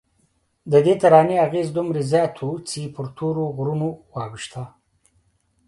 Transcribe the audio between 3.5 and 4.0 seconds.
غرونو